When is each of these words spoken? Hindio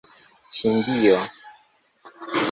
Hindio 0.57 1.19